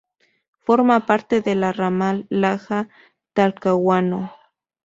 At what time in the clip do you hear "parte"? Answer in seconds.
1.05-1.41